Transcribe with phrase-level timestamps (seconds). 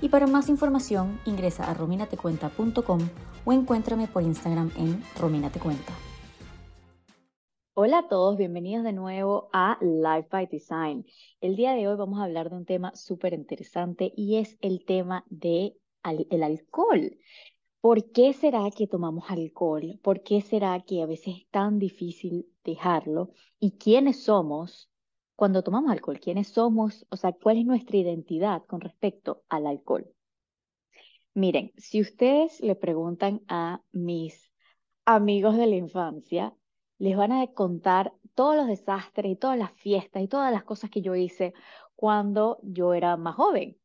[0.00, 3.00] y para más información ingresa a rominatecuenta.com
[3.44, 5.92] o encuéntrame por Instagram en rominatecuenta.
[7.78, 11.04] Hola a todos, bienvenidos de nuevo a Life by Design.
[11.42, 14.84] El día de hoy vamos a hablar de un tema súper interesante y es el
[14.86, 17.18] tema del el alcohol.
[17.82, 20.00] ¿Por qué será que tomamos alcohol?
[20.02, 23.30] ¿Por qué será que a veces es tan difícil dejarlo?
[23.60, 24.90] ¿Y quiénes somos
[25.36, 30.10] cuando tomamos alcohol, quiénes somos, o sea, cuál es nuestra identidad con respecto al alcohol.
[31.34, 34.50] Miren, si ustedes le preguntan a mis
[35.04, 36.54] amigos de la infancia,
[36.98, 40.90] les van a contar todos los desastres y todas las fiestas y todas las cosas
[40.90, 41.52] que yo hice
[41.94, 43.76] cuando yo era más joven.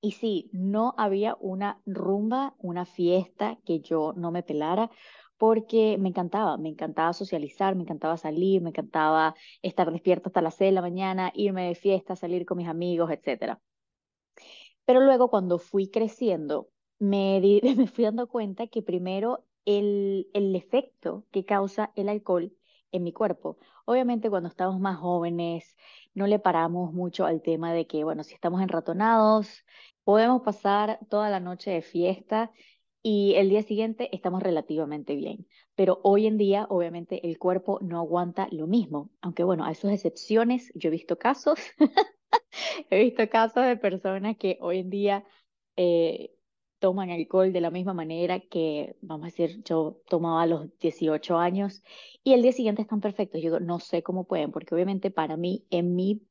[0.00, 4.90] Y sí, no había una rumba, una fiesta que yo no me pelara,
[5.46, 10.54] porque me encantaba, me encantaba socializar, me encantaba salir, me encantaba estar despierta hasta las
[10.54, 13.60] 6 de la mañana, irme de fiesta, salir con mis amigos, etc.
[14.86, 17.40] Pero luego cuando fui creciendo, me,
[17.76, 22.54] me fui dando cuenta que primero el, el efecto que causa el alcohol
[22.90, 23.58] en mi cuerpo.
[23.84, 25.76] Obviamente cuando estamos más jóvenes
[26.14, 29.62] no le paramos mucho al tema de que, bueno, si estamos enratonados,
[30.04, 32.50] podemos pasar toda la noche de fiesta
[33.06, 35.46] y el día siguiente estamos relativamente bien.
[35.74, 39.10] Pero hoy en día, obviamente, el cuerpo no aguanta lo mismo.
[39.20, 41.60] Aunque bueno, a sus excepciones, yo he visto casos,
[42.90, 45.24] he visto casos de personas que hoy en día
[45.76, 46.32] eh,
[46.78, 51.36] toman alcohol de la misma manera que, vamos a decir, yo tomaba a los 18
[51.36, 51.82] años
[52.22, 53.42] y el día siguiente están perfectos.
[53.42, 56.22] Yo digo, no sé cómo pueden, porque obviamente para mí, en mi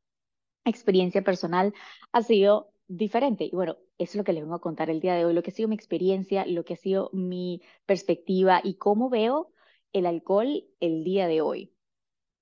[0.65, 1.71] experiencia personal,
[2.11, 3.45] ha sido diferente.
[3.45, 5.43] Y bueno, eso es lo que les vengo a contar el día de hoy, lo
[5.43, 9.51] que ha sido mi experiencia, lo que ha sido mi perspectiva y cómo veo
[9.93, 11.73] el alcohol el día de hoy.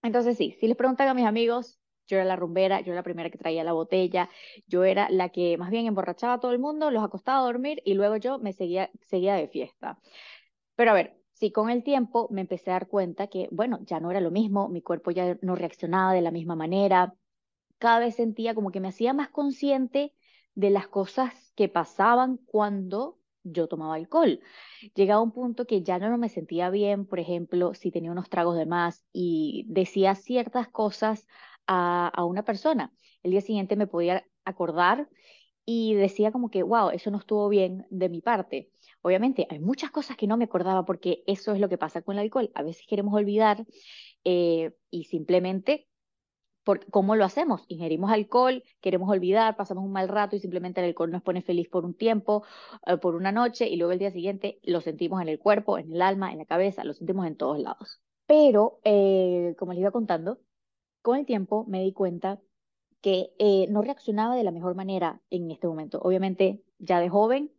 [0.03, 3.03] Entonces sí, si les preguntan a mis amigos, yo era la rumbera, yo era la
[3.03, 4.29] primera que traía la botella,
[4.67, 7.81] yo era la que más bien emborrachaba a todo el mundo, los acostaba a dormir
[7.85, 9.99] y luego yo me seguía, seguía de fiesta.
[10.75, 13.99] Pero a ver, sí, con el tiempo me empecé a dar cuenta que, bueno, ya
[13.99, 17.13] no era lo mismo, mi cuerpo ya no reaccionaba de la misma manera,
[17.77, 20.13] cada vez sentía como que me hacía más consciente
[20.55, 24.39] de las cosas que pasaban cuando yo tomaba alcohol.
[24.95, 28.57] Llegaba un punto que ya no me sentía bien, por ejemplo, si tenía unos tragos
[28.57, 31.27] de más y decía ciertas cosas
[31.67, 32.93] a, a una persona.
[33.23, 35.09] El día siguiente me podía acordar
[35.65, 38.71] y decía como que, wow, eso no estuvo bien de mi parte.
[39.01, 42.15] Obviamente, hay muchas cosas que no me acordaba porque eso es lo que pasa con
[42.17, 42.51] el alcohol.
[42.55, 43.65] A veces queremos olvidar
[44.23, 45.87] eh, y simplemente
[46.63, 47.63] ¿Cómo lo hacemos?
[47.67, 51.67] Ingerimos alcohol, queremos olvidar, pasamos un mal rato y simplemente el alcohol nos pone feliz
[51.69, 52.43] por un tiempo,
[52.85, 55.91] eh, por una noche y luego el día siguiente lo sentimos en el cuerpo, en
[55.91, 58.01] el alma, en la cabeza, lo sentimos en todos lados.
[58.27, 60.39] Pero, eh, como les iba contando,
[61.01, 62.39] con el tiempo me di cuenta
[63.01, 65.99] que eh, no reaccionaba de la mejor manera en este momento.
[66.03, 67.51] Obviamente, ya de joven,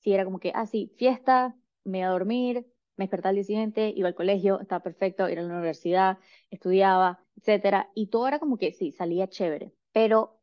[0.00, 2.66] sí era como que, ah, sí, fiesta, me iba a dormir,
[2.98, 6.18] me despertaba al día siguiente, iba al colegio, estaba perfecto, ir a la universidad,
[6.50, 10.38] estudiaba, etcétera, y todo era como que sí, salía chévere, pero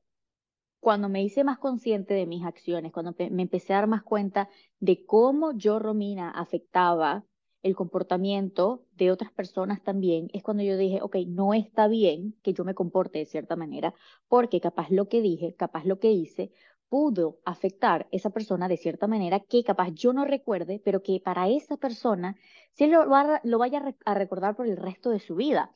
[0.80, 4.50] cuando me hice más consciente de mis acciones, cuando me empecé a dar más cuenta
[4.80, 7.26] de cómo yo, Romina, afectaba
[7.64, 12.54] el comportamiento de otras personas también, es cuando yo dije, ok, no está bien que
[12.54, 13.96] yo me comporte de cierta manera,
[14.28, 16.52] porque capaz lo que dije, capaz lo que hice,
[16.90, 21.50] pudo afectar esa persona de cierta manera que capaz yo no recuerde, pero que para
[21.50, 22.36] esa persona
[22.74, 25.74] sí lo, lo vaya a recordar por el resto de su vida.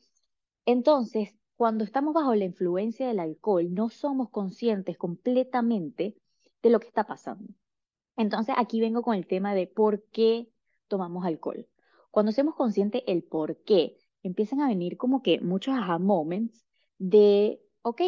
[0.66, 6.16] Entonces, cuando estamos bajo la influencia del alcohol, no somos conscientes completamente
[6.62, 7.54] de lo que está pasando.
[8.16, 10.50] Entonces, aquí vengo con el tema de por qué
[10.88, 11.68] tomamos alcohol.
[12.12, 16.66] Cuando somos conscientes el por qué, empiezan a venir como que muchos aha moments
[16.98, 18.02] de, ok,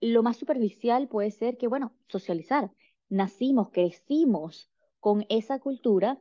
[0.00, 2.70] lo más superficial puede ser que, bueno, socializar.
[3.08, 6.20] Nacimos, crecimos con esa cultura,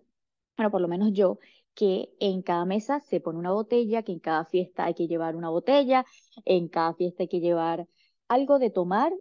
[0.57, 1.39] bueno, por lo menos yo,
[1.74, 5.35] que en cada mesa se pone una botella, que en cada fiesta hay que llevar
[5.35, 6.06] una botella,
[6.45, 7.88] en cada fiesta hay que llevar
[8.27, 9.13] algo de tomar,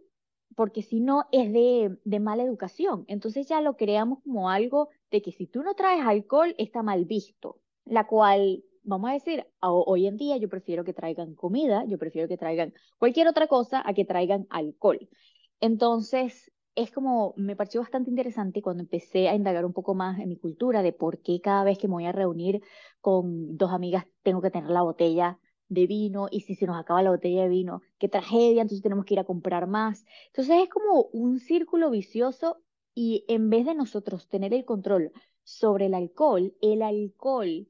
[0.55, 3.05] porque si no es de, de mala educación.
[3.07, 7.05] Entonces ya lo creamos como algo de que si tú no traes alcohol está mal
[7.05, 11.97] visto, la cual vamos a decir, hoy en día yo prefiero que traigan comida, yo
[11.97, 15.09] prefiero que traigan cualquier otra cosa a que traigan alcohol.
[15.59, 20.29] Entonces, es como, me pareció bastante interesante cuando empecé a indagar un poco más en
[20.29, 22.61] mi cultura de por qué cada vez que me voy a reunir
[23.01, 25.39] con dos amigas tengo que tener la botella
[25.69, 29.03] de vino y si se nos acaba la botella de vino, qué tragedia, entonces tenemos
[29.05, 30.05] que ir a comprar más.
[30.27, 32.61] Entonces es como un círculo vicioso
[32.95, 35.11] y en vez de nosotros tener el control
[35.43, 37.67] sobre el alcohol, el alcohol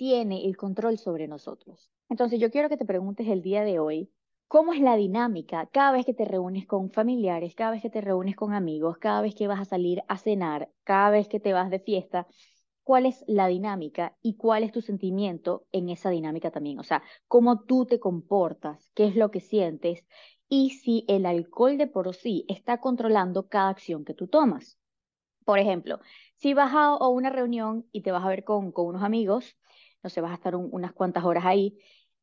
[0.00, 1.90] tiene el control sobre nosotros.
[2.08, 4.10] Entonces yo quiero que te preguntes el día de hoy,
[4.48, 8.00] ¿Cómo es la dinámica cada vez que te reúnes con familiares, cada vez que te
[8.00, 11.52] reúnes con amigos, cada vez que vas a salir a cenar, cada vez que te
[11.52, 12.26] vas de fiesta?
[12.82, 16.78] ¿Cuál es la dinámica y cuál es tu sentimiento en esa dinámica también?
[16.80, 20.04] O sea, cómo tú te comportas, qué es lo que sientes
[20.48, 24.78] y si el alcohol de por sí está controlando cada acción que tú tomas.
[25.44, 26.00] Por ejemplo,
[26.36, 29.56] si vas a, una reunión y te vas a ver con, unos amigos,
[30.02, 31.78] no sé, vas a estar unas cuantas horas ahí,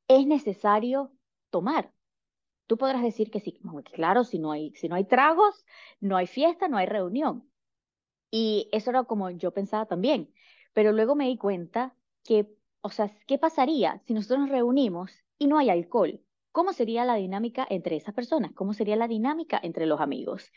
[0.07, 1.11] es necesario
[1.49, 1.93] tomar
[2.67, 3.57] Tú podrás decir que sí,
[3.93, 5.65] claro, si no hay, si no hay tragos,
[6.01, 7.49] no hay fiesta, no hay reunión.
[8.31, 10.33] Y eso era como yo pensaba también.
[10.73, 12.49] Pero luego me di cuenta que,
[12.81, 16.21] o sea, ¿qué pasaría si nosotros nos reunimos y no hay alcohol?
[16.51, 18.51] ¿Cómo sería la dinámica entre esas personas?
[18.53, 20.51] ¿Cómo sería la dinámica entre los amigos?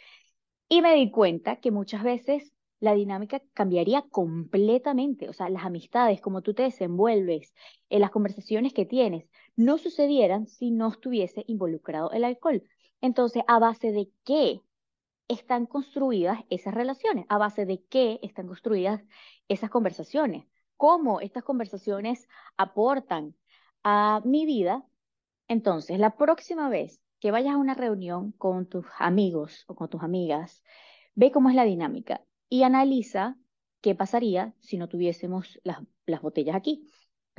[0.68, 5.28] Y me di cuenta que muchas veces la dinámica cambiaría completamente.
[5.28, 7.52] O sea, las amistades, como tú te desenvuelves,
[7.90, 12.64] en las conversaciones que tienes, no sucedieran si no estuviese involucrado el alcohol.
[13.02, 14.62] Entonces, ¿a base de qué
[15.28, 17.26] están construidas esas relaciones?
[17.28, 19.02] ¿A base de qué están construidas
[19.48, 20.46] esas conversaciones?
[20.76, 23.36] ¿Cómo estas conversaciones aportan
[23.82, 24.84] a mi vida?
[25.48, 30.02] Entonces, la próxima vez que vayas a una reunión con tus amigos o con tus
[30.02, 30.62] amigas,
[31.14, 33.38] ve cómo es la dinámica y analiza
[33.80, 36.86] qué pasaría si no tuviésemos las, las botellas aquí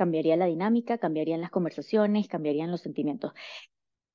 [0.02, 3.32] cambiaría la dinámica, cambiarían las conversaciones, cambiarían los sentimientos.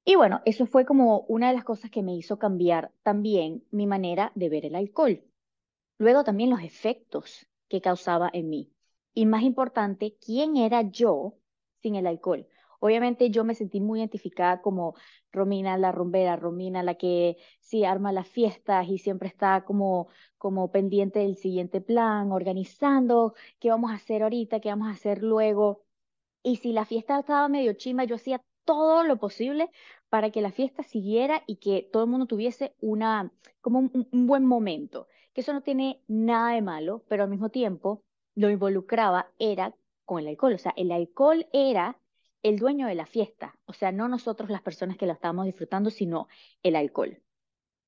[0.03, 3.87] Y bueno, eso fue como una de las cosas que me hizo cambiar también mi
[3.87, 5.23] manera de ver el alcohol.
[5.97, 8.71] Luego también los efectos que causaba en mí.
[9.13, 11.37] Y más importante, quién era yo
[11.81, 12.47] sin el alcohol.
[12.79, 14.95] Obviamente yo me sentí muy identificada como
[15.31, 20.71] Romina la rumbera, Romina la que sí arma las fiestas y siempre está como, como
[20.71, 25.83] pendiente del siguiente plan, organizando qué vamos a hacer ahorita, qué vamos a hacer luego.
[26.43, 29.69] Y si la fiesta estaba medio chima, yo hacía todo lo posible
[30.09, 33.31] para que la fiesta siguiera y que todo el mundo tuviese una,
[33.61, 35.07] como un, un buen momento.
[35.33, 38.03] Que eso no tiene nada de malo, pero al mismo tiempo
[38.35, 39.75] lo involucraba era
[40.05, 40.53] con el alcohol.
[40.53, 41.99] O sea, el alcohol era
[42.47, 45.89] el dueño de la fiesta, o sea, no nosotros las personas que la estábamos disfrutando,
[45.89, 46.27] sino
[46.63, 47.21] el alcohol.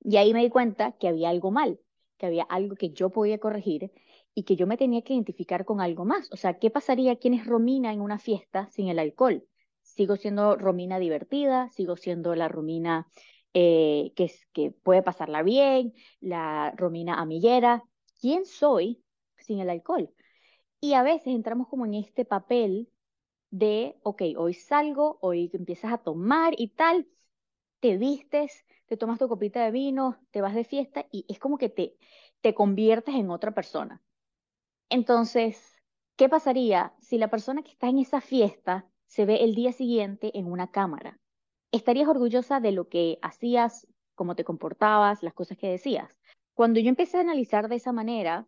[0.01, 1.79] Y ahí me di cuenta que había algo mal,
[2.17, 3.91] que había algo que yo podía corregir
[4.33, 6.31] y que yo me tenía que identificar con algo más.
[6.31, 9.45] O sea, ¿qué pasaría quién es Romina en una fiesta sin el alcohol?
[9.81, 13.07] Sigo siendo Romina divertida, sigo siendo la Romina
[13.53, 17.83] eh, que, que puede pasarla bien, la Romina amiguera.
[18.21, 19.03] ¿Quién soy
[19.37, 20.09] sin el alcohol?
[20.81, 22.89] Y a veces entramos como en este papel
[23.51, 27.07] de, ok, hoy salgo, hoy empiezas a tomar y tal,
[27.79, 31.57] te vistes, te tomas tu copita de vino, te vas de fiesta y es como
[31.57, 31.97] que te,
[32.41, 34.01] te conviertes en otra persona.
[34.89, 35.81] Entonces,
[36.15, 40.37] ¿qué pasaría si la persona que está en esa fiesta se ve el día siguiente
[40.37, 41.19] en una cámara?
[41.71, 46.19] ¿Estarías orgullosa de lo que hacías, cómo te comportabas, las cosas que decías?
[46.53, 48.47] Cuando yo empecé a analizar de esa manera,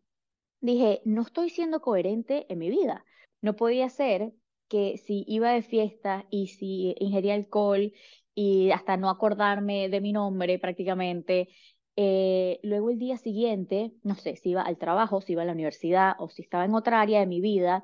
[0.61, 3.05] dije, no estoy siendo coherente en mi vida.
[3.41, 4.33] No podía ser
[4.71, 7.91] que si iba de fiesta y si ingería alcohol
[8.33, 11.49] y hasta no acordarme de mi nombre prácticamente,
[11.97, 15.51] eh, luego el día siguiente, no sé, si iba al trabajo, si iba a la
[15.51, 17.83] universidad o si estaba en otra área de mi vida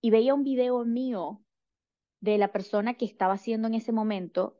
[0.00, 1.42] y veía un video mío
[2.20, 4.56] de la persona que estaba haciendo en ese momento,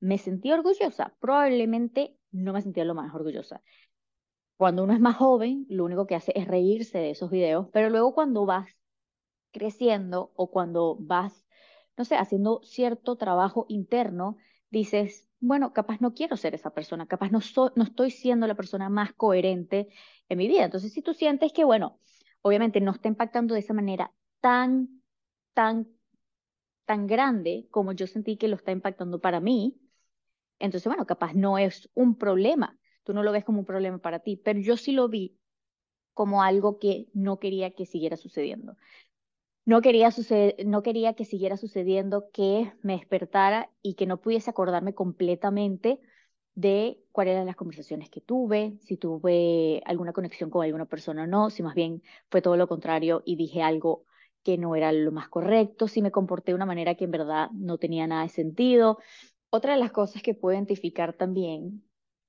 [0.00, 1.14] ¿me sentía orgullosa?
[1.20, 3.62] Probablemente no me sentía lo más orgullosa.
[4.56, 7.90] Cuando uno es más joven, lo único que hace es reírse de esos videos, pero
[7.90, 8.79] luego cuando vas
[9.52, 11.44] creciendo o cuando vas,
[11.96, 14.36] no sé, haciendo cierto trabajo interno,
[14.70, 17.40] dices, bueno, capaz no quiero ser esa persona, capaz no,
[17.76, 19.88] no estoy siendo la persona más coherente
[20.28, 20.64] en mi vida.
[20.64, 21.98] Entonces, si tú sientes que, bueno,
[22.42, 25.02] obviamente no está impactando de esa manera tan,
[25.54, 25.88] tan,
[26.84, 29.80] tan grande como yo sentí que lo está impactando para mí,
[30.58, 32.78] entonces, bueno, capaz no es un problema.
[33.04, 35.38] Tú no lo ves como un problema para ti, pero yo sí lo vi
[36.14, 38.76] como algo que no quería que siguiera sucediendo.
[39.64, 40.10] No quería,
[40.64, 46.00] no quería que siguiera sucediendo, que me despertara y que no pudiese acordarme completamente
[46.54, 51.26] de cuáles eran las conversaciones que tuve, si tuve alguna conexión con alguna persona o
[51.26, 54.04] no, si más bien fue todo lo contrario y dije algo
[54.42, 57.50] que no era lo más correcto, si me comporté de una manera que en verdad
[57.52, 58.98] no tenía nada de sentido.
[59.50, 61.84] Otra de las cosas que puedo identificar también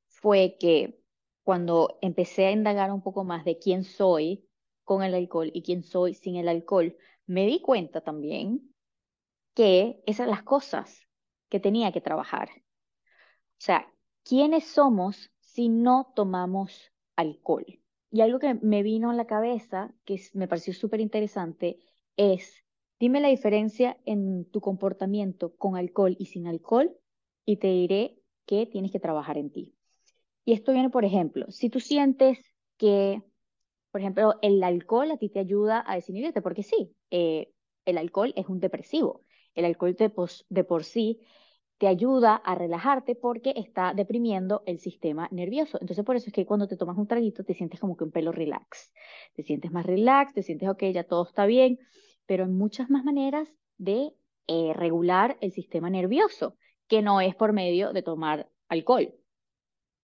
[0.10, 1.00] fue que
[1.44, 4.46] cuando empecé a indagar un poco más de quién soy
[4.84, 6.96] con el alcohol y quién soy sin el alcohol,
[7.32, 8.76] me di cuenta también
[9.54, 11.08] que esas eran las cosas
[11.48, 12.50] que tenía que trabajar.
[12.54, 13.90] O sea,
[14.24, 17.66] ¿quiénes somos si no tomamos alcohol?
[18.12, 21.80] Y algo que me vino a la cabeza, que me pareció súper interesante,
[22.18, 22.66] es,
[23.00, 26.98] dime la diferencia en tu comportamiento con alcohol y sin alcohol
[27.46, 29.74] y te diré que tienes que trabajar en ti.
[30.44, 32.40] Y esto viene, por ejemplo, si tú sientes
[32.76, 33.24] que,
[33.92, 37.51] por ejemplo, el alcohol a ti te ayuda a desinhibirte, porque sí, eh,
[37.86, 39.24] el alcohol es un depresivo.
[39.53, 41.20] El alcohol de, por sí
[41.77, 45.77] te ayuda a relajarte porque está deprimiendo el sistema nervioso.
[45.82, 48.12] Entonces, por eso es que cuando te tomas un traguito te sientes como que un
[48.12, 48.94] pelo relax.
[49.34, 51.80] Te sientes más relax, te sientes, ok, ya todo está bien,
[52.25, 54.13] pero hay muchas más maneras de
[54.48, 56.56] eh, regular el sistema nervioso,
[56.88, 59.13] que no es por medio de tomar alcohol.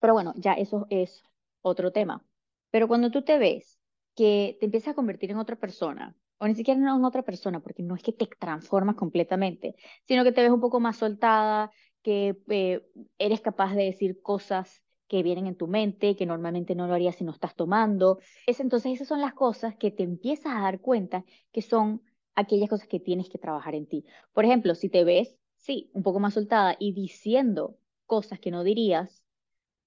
[0.00, 1.22] Pero bueno, ya eso es
[1.62, 2.24] otro tema.
[2.70, 3.78] Pero cuando tú te ves
[4.14, 7.82] que te empiezas a convertir en otra persona, o ni siquiera en otra persona, porque
[7.82, 9.74] no es que te transformas completamente,
[10.06, 11.70] sino que te ves un poco más soltada,
[12.02, 12.86] que eh,
[13.18, 17.16] eres capaz de decir cosas que vienen en tu mente, que normalmente no lo harías
[17.16, 18.18] si no estás tomando.
[18.46, 22.02] Es, entonces esas son las cosas que te empiezas a dar cuenta que son
[22.34, 24.04] aquellas cosas que tienes que trabajar en ti.
[24.32, 28.64] Por ejemplo, si te ves, sí, un poco más soltada y diciendo cosas que no
[28.64, 29.24] dirías,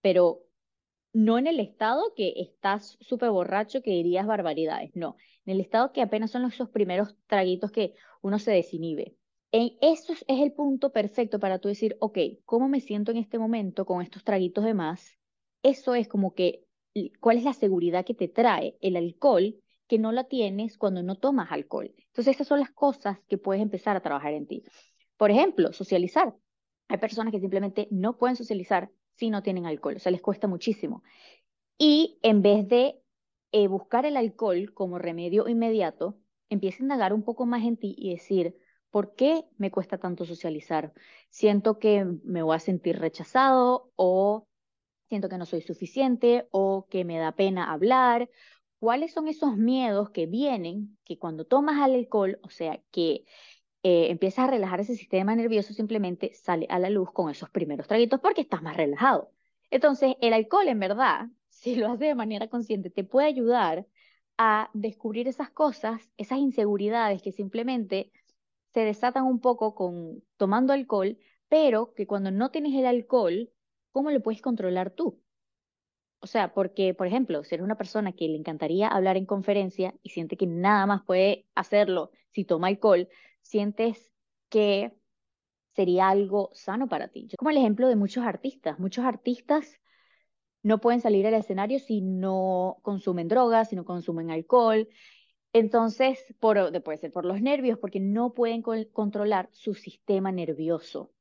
[0.01, 0.41] pero
[1.13, 5.91] no en el estado que estás súper borracho que dirías barbaridades, no, en el estado
[5.91, 9.15] que apenas son esos primeros traguitos que uno se desinhibe.
[9.51, 13.37] En eso es el punto perfecto para tú decir, ok, ¿cómo me siento en este
[13.37, 15.17] momento con estos traguitos de más?
[15.61, 16.65] Eso es como que,
[17.19, 19.55] ¿cuál es la seguridad que te trae el alcohol
[19.87, 21.93] que no la tienes cuando no tomas alcohol?
[21.97, 24.63] Entonces, esas son las cosas que puedes empezar a trabajar en ti.
[25.17, 26.33] Por ejemplo, socializar.
[26.87, 30.47] Hay personas que simplemente no pueden socializar si no tienen alcohol, o sea, les cuesta
[30.47, 31.03] muchísimo.
[31.77, 33.00] Y en vez de
[33.51, 36.17] eh, buscar el alcohol como remedio inmediato,
[36.49, 38.55] empieza a indagar un poco más en ti y decir,
[38.89, 40.93] ¿por qué me cuesta tanto socializar?
[41.29, 44.47] Siento que me voy a sentir rechazado o
[45.09, 48.29] siento que no soy suficiente o que me da pena hablar.
[48.79, 53.25] ¿Cuáles son esos miedos que vienen que cuando tomas alcohol, o sea, que
[53.83, 57.87] eh, empiezas a relajar ese sistema nervioso, simplemente sale a la luz con esos primeros
[57.87, 59.31] traguitos porque estás más relajado.
[59.69, 61.27] Entonces, el alcohol, en verdad,
[61.61, 63.85] si lo haces de manera consciente, te puede ayudar
[64.37, 68.11] a descubrir esas cosas, esas inseguridades que simplemente
[68.73, 73.51] se desatan un poco con tomando alcohol, pero que cuando no tienes el alcohol,
[73.91, 75.21] ¿cómo lo puedes controlar tú?
[76.19, 79.93] O sea, porque, por ejemplo, si eres una persona que le encantaría hablar en conferencia
[80.01, 83.07] y siente que nada más puede hacerlo si toma alcohol,
[83.41, 84.11] sientes
[84.49, 84.93] que
[85.75, 87.27] sería algo sano para ti.
[87.37, 89.80] Como el ejemplo de muchos artistas, muchos artistas
[90.63, 94.87] no pueden salir al escenario si no consumen drogas, si no consumen alcohol.
[95.53, 101.11] Entonces, por, puede ser por los nervios, porque no pueden controlar su sistema nervioso.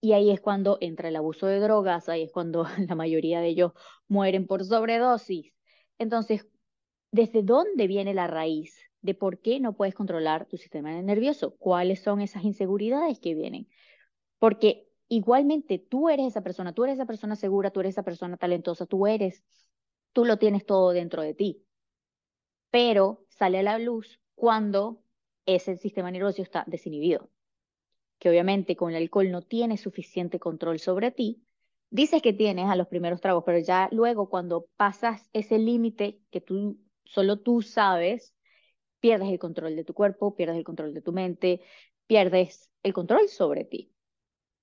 [0.00, 3.48] Y ahí es cuando entra el abuso de drogas, ahí es cuando la mayoría de
[3.48, 3.72] ellos
[4.08, 5.52] mueren por sobredosis.
[5.98, 6.48] Entonces,
[7.10, 8.88] ¿desde dónde viene la raíz?
[9.02, 13.68] de por qué no puedes controlar tu sistema nervioso, cuáles son esas inseguridades que vienen.
[14.38, 18.36] Porque igualmente tú eres esa persona, tú eres esa persona segura, tú eres esa persona
[18.36, 19.44] talentosa, tú eres,
[20.12, 21.64] tú lo tienes todo dentro de ti.
[22.70, 25.02] Pero sale a la luz cuando
[25.46, 27.30] ese sistema nervioso está desinhibido,
[28.18, 31.44] que obviamente con el alcohol no tienes suficiente control sobre ti.
[31.90, 36.40] Dices que tienes a los primeros tragos, pero ya luego cuando pasas ese límite que
[36.40, 38.34] tú solo tú sabes,
[39.00, 41.62] pierdes el control de tu cuerpo, pierdes el control de tu mente,
[42.06, 43.92] pierdes el control sobre ti.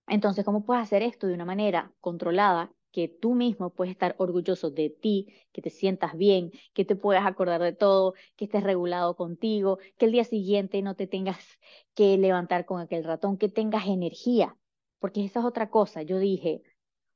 [0.07, 4.71] Entonces, ¿cómo puedes hacer esto de una manera controlada que tú mismo puedes estar orgulloso
[4.71, 9.17] de ti, que te sientas bien, que te puedas acordar de todo, que estés regulado
[9.17, 11.59] contigo, que el día siguiente no te tengas
[11.93, 14.57] que levantar con aquel ratón, que tengas energía?
[15.00, 16.03] Porque esa es otra cosa.
[16.03, 16.62] Yo dije,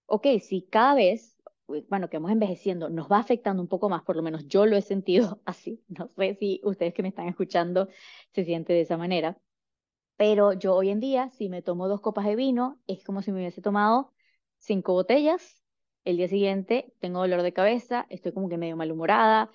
[0.05, 1.39] ok, si cada vez
[1.87, 4.75] bueno, que vamos envejeciendo, nos va afectando un poco más, por lo menos yo lo
[4.75, 7.89] he sentido así, no sé si ustedes que me están escuchando
[8.33, 9.37] se sienten de esa manera,
[10.19, 13.31] pero yo hoy en día, si me tomo dos copas de vino, es como si
[13.31, 14.11] me hubiese tomado
[14.57, 15.63] cinco botellas,
[16.03, 19.49] el día siguiente tengo dolor de cabeza, estoy como que medio malhumorada,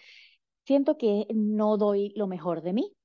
[0.64, 2.97] siento que no doy lo mejor de mí.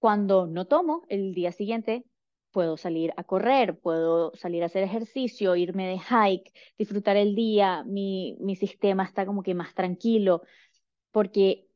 [0.00, 2.04] Cuando no tomo, el día siguiente
[2.50, 7.84] puedo salir a correr, puedo salir a hacer ejercicio, irme de hike, disfrutar el día,
[7.84, 10.42] mi, mi sistema está como que más tranquilo,
[11.12, 11.68] porque,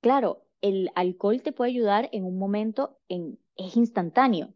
[0.00, 4.54] claro, el alcohol te puede ayudar en un momento, en, es instantáneo,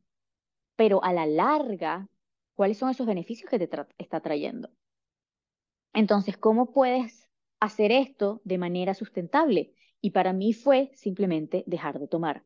[0.77, 2.09] pero a la larga,
[2.55, 3.69] ¿cuáles son esos beneficios que te
[3.99, 4.71] está trayendo?
[5.93, 7.27] Entonces, ¿cómo puedes
[7.61, 9.75] hacer esto de manera sustentable.
[10.01, 12.45] Y para mí fue simplemente dejar de tomar.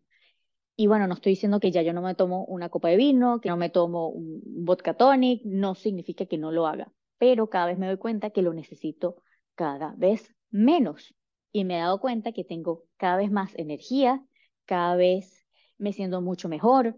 [0.76, 3.40] Y bueno, no estoy diciendo que ya yo no me tomo una copa de vino,
[3.40, 7.66] que no me tomo un vodka tonic, no significa que no lo haga, pero cada
[7.66, 9.16] vez me doy cuenta que lo necesito
[9.54, 11.14] cada vez menos.
[11.52, 14.24] Y me he dado cuenta que tengo cada vez más energía,
[14.64, 15.44] cada vez
[15.76, 16.96] me siento mucho mejor.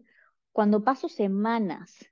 [0.53, 2.11] Cuando paso semanas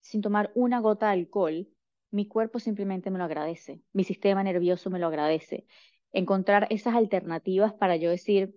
[0.00, 1.68] sin tomar una gota de alcohol,
[2.10, 5.66] mi cuerpo simplemente me lo agradece, mi sistema nervioso me lo agradece.
[6.12, 8.56] Encontrar esas alternativas para yo decir,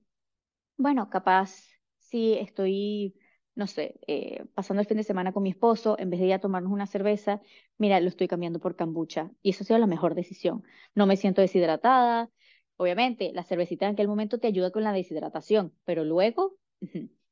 [0.78, 1.56] bueno, capaz
[1.98, 3.16] si estoy,
[3.56, 6.34] no sé, eh, pasando el fin de semana con mi esposo, en vez de ir
[6.34, 7.42] a tomarnos una cerveza,
[7.78, 9.32] mira, lo estoy cambiando por kombucha.
[9.42, 10.64] Y eso ha sido la mejor decisión.
[10.96, 12.30] No me siento deshidratada.
[12.78, 16.56] Obviamente, la cervecita en aquel momento te ayuda con la deshidratación, pero luego,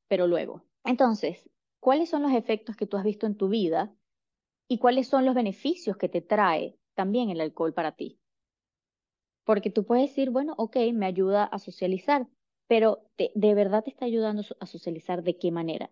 [0.07, 0.65] pero luego.
[0.83, 1.49] Entonces,
[1.79, 3.93] ¿cuáles son los efectos que tú has visto en tu vida
[4.67, 8.19] y cuáles son los beneficios que te trae también el alcohol para ti.
[9.45, 12.27] Porque tú puedes decir, bueno, ok, me ayuda a socializar,
[12.67, 15.89] pero ¿de verdad te está ayudando a socializar de qué manera?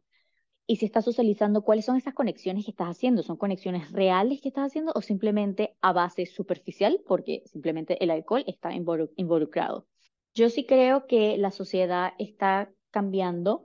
[0.67, 3.21] Y si estás socializando, ¿cuáles son esas conexiones que estás haciendo?
[3.21, 8.43] ¿Son conexiones reales que estás haciendo o simplemente a base superficial porque simplemente el alcohol
[8.47, 9.87] está involucrado?
[10.33, 13.63] Yo sí creo que la sociedad está cambiando.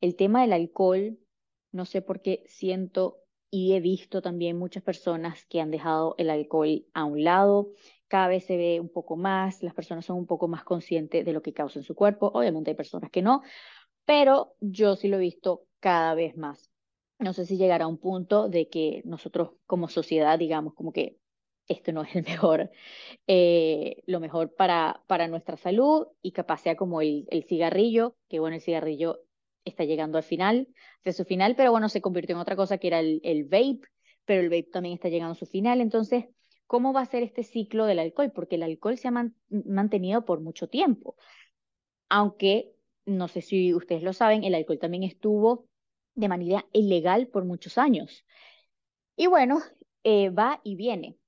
[0.00, 1.19] El tema del alcohol,
[1.72, 6.30] no sé por qué siento y he visto también muchas personas que han dejado el
[6.30, 7.72] alcohol a un lado.
[8.08, 11.32] Cada vez se ve un poco más, las personas son un poco más conscientes de
[11.32, 12.30] lo que causa en su cuerpo.
[12.34, 13.42] Obviamente hay personas que no,
[14.04, 16.70] pero yo sí lo he visto cada vez más.
[17.18, 21.18] No sé si llegará a un punto de que nosotros como sociedad digamos como que
[21.68, 22.70] esto no es el mejor,
[23.26, 28.40] eh, lo mejor para, para nuestra salud y capaz sea como el, el cigarrillo, que
[28.40, 29.20] bueno, el cigarrillo
[29.64, 30.68] está llegando al final,
[31.04, 33.80] de su final, pero bueno, se convirtió en otra cosa que era el, vape,
[34.24, 35.80] pero el vape también está llegando a su final.
[35.80, 36.26] Entonces,
[36.66, 38.32] ¿cómo va a ser este ciclo del alcohol?
[38.32, 41.16] Porque el alcohol se ha mantenido por mucho tiempo.
[42.08, 42.72] Aunque,
[43.06, 45.68] no sé si ustedes lo saben, el alcohol también estuvo
[46.14, 48.24] de manera ilegal por muchos años.
[49.16, 49.60] Y bueno,
[50.04, 51.18] eh, va y viene,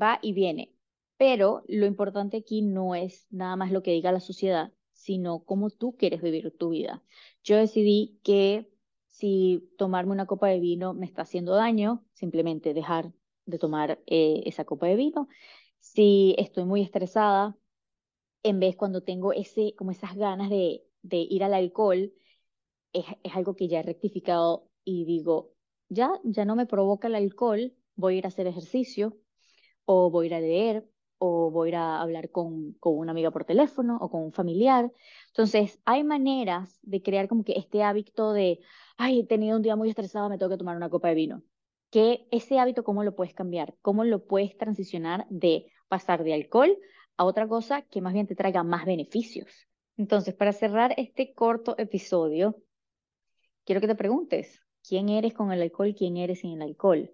[0.00, 0.72] va y viene.
[1.16, 4.72] Pero lo importante aquí no es nada más lo que diga la sociedad,
[5.06, 7.02] sino cómo tú quieres vivir tu vida.
[7.44, 8.68] Yo decidí que
[9.06, 13.12] si tomarme una copa de vino me está haciendo daño, simplemente dejar
[13.46, 15.28] de tomar eh, esa copa de vino.
[15.78, 17.56] Si estoy muy estresada,
[18.42, 22.12] en vez cuando tengo ese, como esas ganas de, ir al alcohol,
[22.92, 25.54] es, es, algo que ya he rectificado y digo,
[25.88, 29.16] ya, ya no me provoca el alcohol, voy a ir a hacer ejercicio
[29.84, 33.12] o voy a ir a leer o voy a ir a hablar con, con una
[33.12, 34.92] amiga por teléfono o con un familiar.
[35.28, 38.60] Entonces, hay maneras de crear como que este hábito de,
[38.96, 41.42] ay, he tenido un día muy estresado, me tengo que tomar una copa de vino.
[41.90, 43.74] Que ese hábito, ¿cómo lo puedes cambiar?
[43.80, 46.76] ¿Cómo lo puedes transicionar de pasar de alcohol
[47.16, 49.68] a otra cosa que más bien te traiga más beneficios?
[49.96, 52.56] Entonces, para cerrar este corto episodio,
[53.64, 55.94] quiero que te preguntes, ¿quién eres con el alcohol?
[55.96, 57.10] ¿Quién eres sin el alcohol?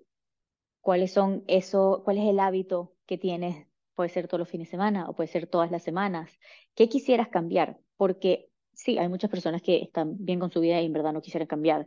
[0.81, 4.73] ¿Cuáles son eso, cuál es el hábito que tienes puede ser todos los fines de
[4.73, 6.39] semana o puede ser todas las semanas.
[6.75, 7.79] ¿Qué quisieras cambiar?
[7.97, 11.23] Porque sí, hay muchas personas que están bien con su vida y en verdad no
[11.23, 11.87] quisieran cambiar.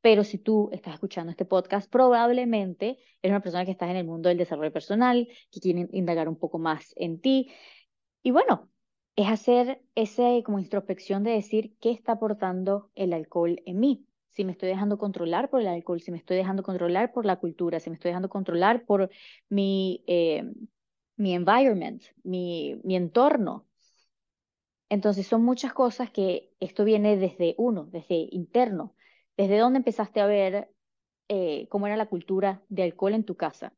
[0.00, 4.06] Pero si tú estás escuchando este podcast, probablemente eres una persona que está en el
[4.06, 7.50] mundo del desarrollo personal, que quiere indagar un poco más en ti.
[8.22, 8.70] Y bueno,
[9.16, 14.06] es hacer ese como introspección de decir qué está aportando el alcohol en mí.
[14.30, 17.36] Si me estoy dejando controlar por el alcohol, si me estoy dejando controlar por la
[17.36, 19.10] cultura, si me estoy dejando controlar por
[19.48, 20.44] mi eh,
[21.22, 22.42] mi environment, mi,
[22.84, 23.66] mi entorno.
[24.88, 28.94] Entonces son muchas cosas que esto viene desde uno, desde interno.
[29.36, 30.68] ¿Desde dónde empezaste a ver
[31.28, 33.74] eh, cómo era la cultura de alcohol en tu casa?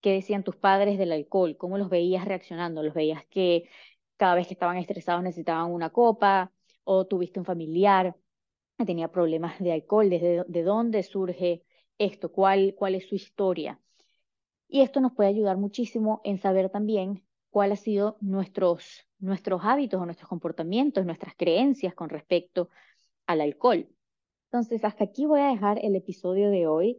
[0.00, 1.56] ¿Qué decían tus padres del alcohol?
[1.58, 2.82] ¿Cómo los veías reaccionando?
[2.82, 3.68] ¿Los veías que
[4.16, 6.52] cada vez que estaban estresados necesitaban una copa?
[6.84, 8.16] ¿O tuviste un familiar
[8.78, 10.10] que tenía problemas de alcohol?
[10.10, 11.64] ¿Desde de dónde surge
[11.98, 12.32] esto?
[12.32, 13.80] ¿Cuál, cuál es su historia?
[14.68, 20.00] Y esto nos puede ayudar muchísimo en saber también cuáles han sido nuestros, nuestros hábitos
[20.00, 22.68] o nuestros comportamientos, nuestras creencias con respecto
[23.26, 23.88] al alcohol.
[24.50, 26.98] Entonces, hasta aquí voy a dejar el episodio de hoy.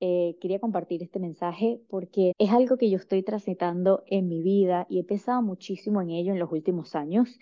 [0.00, 4.86] Eh, quería compartir este mensaje porque es algo que yo estoy transitando en mi vida
[4.90, 7.38] y he pensado muchísimo en ello en los últimos años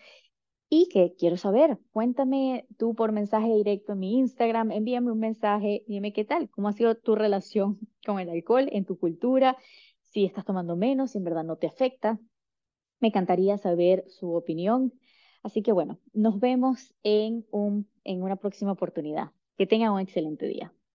[0.74, 1.78] y que quiero saber.
[1.92, 6.68] Cuéntame tú por mensaje directo en mi Instagram, envíame un mensaje, dime qué tal, cómo
[6.68, 9.56] ha sido tu relación con el alcohol en tu cultura,
[10.00, 12.18] si estás tomando menos, si en verdad no te afecta.
[12.98, 14.92] Me encantaría saber su opinión.
[15.44, 19.30] Así que bueno, nos vemos en, un, en una próxima oportunidad.
[19.56, 20.72] Que tengan un excelente día.